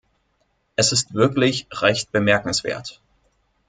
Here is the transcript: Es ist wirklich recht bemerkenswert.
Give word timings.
Es 0.75 0.93
ist 0.93 1.13
wirklich 1.13 1.67
recht 1.69 2.11
bemerkenswert. 2.11 2.99